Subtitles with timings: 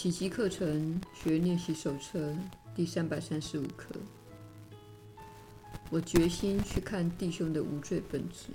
[0.00, 2.32] 奇迹课程学练习手册
[2.72, 3.96] 第三百三十五课。
[5.90, 8.50] 我决心去看弟兄的无罪本质。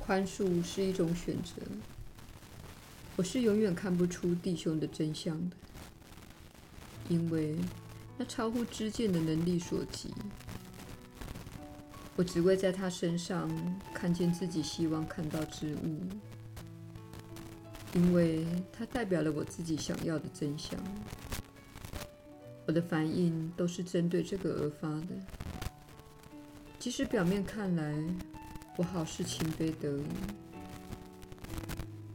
[0.00, 1.62] 宽恕是一种选择。
[3.14, 5.56] 我是永远看不出弟兄的真相的，
[7.08, 7.54] 因为
[8.18, 10.12] 那超乎知见的能力所及。
[12.16, 13.48] 我只会在他身上
[13.94, 16.00] 看见自己希望看到之物，
[17.94, 20.78] 因为它代表了我自己想要的真相。
[22.66, 25.14] 我的反应都是针对这个而发的，
[26.78, 27.94] 即使表面看来
[28.76, 30.04] 我好是情非得已。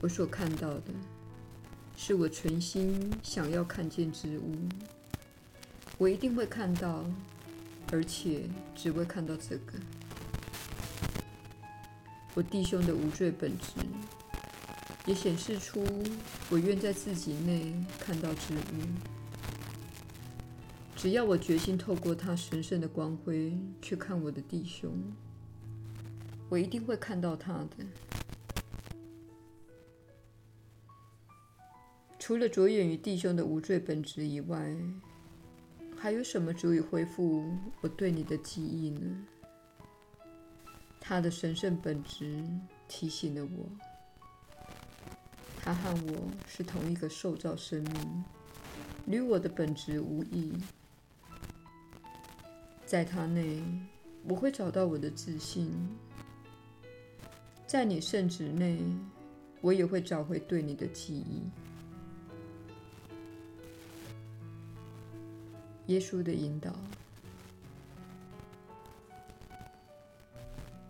[0.02, 0.92] 我所看到的
[1.96, 4.56] 是我存心想要看见之物，
[5.98, 7.06] 我一定会看到。
[7.94, 9.74] 而且只会看到这个，
[12.34, 13.68] 我弟兄的无罪本质，
[15.06, 15.84] 也显示出
[16.50, 18.60] 我愿在自己内看到之物。
[20.96, 24.92] 只要我决心透过他神圣的光辉去看我的弟兄，
[26.48, 27.86] 我一定会看到他的。
[32.20, 34.76] 除了着眼于弟兄的无罪本质以外，
[35.98, 39.26] 还有什么足以恢复我对你的记忆呢？
[41.00, 42.44] 他的神圣本质
[42.88, 43.66] 提醒了我，
[45.72, 48.26] 他和我是同一个受造生命，
[49.08, 50.52] 与我的本质无异。
[52.86, 53.64] 在他内，
[54.26, 55.68] 我会找到我的自信；
[57.66, 58.84] 在你圣旨内，
[59.62, 61.42] 我也会找回对你的记忆。
[65.88, 66.76] 耶稣的引导，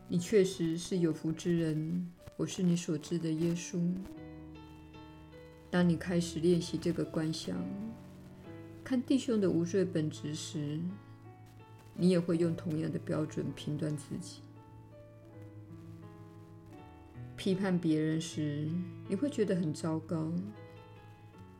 [0.07, 2.11] 你确实是有福之人。
[2.35, 3.79] 我是你所知的耶稣。
[5.71, 7.57] 当你开始练习这个观想，
[8.83, 10.79] 看弟兄的无罪本质时，
[11.95, 14.41] 你也会用同样的标准评断自己。
[17.37, 18.69] 批判别人时，
[19.07, 20.31] 你会觉得很糟糕，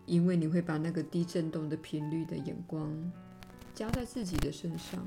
[0.06, 3.12] 因为你会把那个低振动的频率的眼光。
[3.74, 5.00] 加在自己的身上。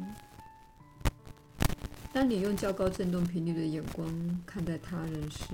[2.12, 4.08] 当你用较高振动频率的眼光
[4.46, 5.48] 看待他人时，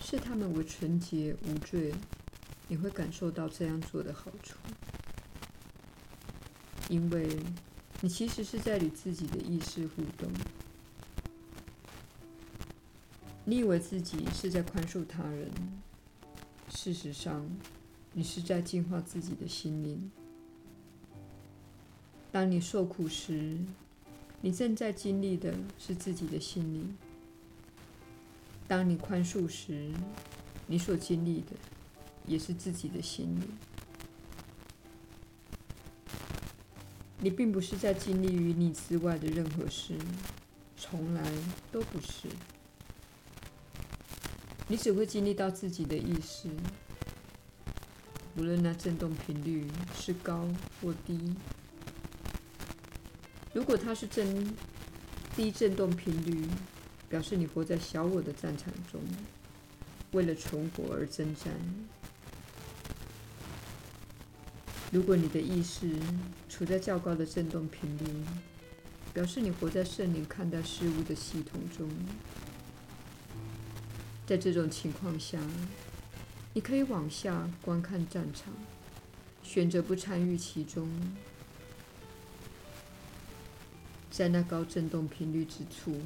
[0.00, 1.92] 视他们为纯洁无罪，
[2.68, 4.56] 你会感受到这样做的好处，
[6.88, 7.28] 因为
[8.00, 10.30] 你其实是在与自己的意识互动。
[13.44, 15.50] 你以为自己是在宽恕他人，
[16.70, 17.46] 事实上，
[18.14, 20.10] 你是在净化自己的心灵。
[22.32, 23.58] 当你受苦时，
[24.40, 26.96] 你正在经历的是自己的心灵；
[28.66, 29.92] 当你宽恕时，
[30.66, 31.52] 你所经历的
[32.26, 33.48] 也是自己的心灵。
[37.20, 39.94] 你并不是在经历于你之外的任何事，
[40.76, 41.22] 从来
[41.72, 42.28] 都不是。
[44.68, 46.48] 你只会经历到自己的意识，
[48.36, 50.48] 无论那振动频率是高
[50.80, 51.34] 或低。
[53.52, 54.54] 如果它是正
[55.36, 56.46] 低振动频率，
[57.08, 59.00] 表示你活在小我的战场中，
[60.12, 61.52] 为了存活而征战。
[64.94, 65.90] 如果你的意识
[66.48, 68.04] 处在较高的振动频率，
[69.12, 71.90] 表示你活在圣灵看待事物的系统中。
[74.24, 75.40] 在这种情况下，
[76.52, 78.54] 你可以往下观看战场，
[79.42, 80.88] 选择不参与其中。
[84.12, 86.00] 在那高振动频率之处，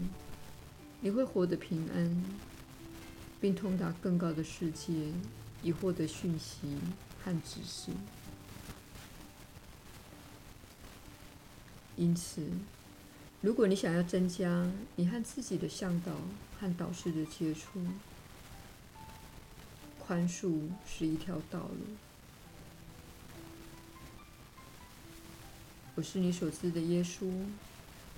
[1.03, 2.25] 你会活得平安，
[3.39, 4.95] 并通达更高的世界，
[5.63, 6.79] 以获得讯息
[7.23, 7.91] 和指示。
[11.99, 12.47] 因此，
[13.41, 16.13] 如果你想要增加你和自己的向导
[16.61, 17.81] 和导师的接触，
[19.99, 21.97] 宽恕是一条道路。
[25.97, 27.29] 我是你所知的耶稣。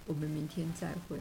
[0.07, 1.19] 我们明天再会。